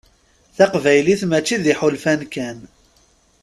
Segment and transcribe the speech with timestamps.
[0.55, 2.57] Taqbaylit mačči d iḥulfan kan.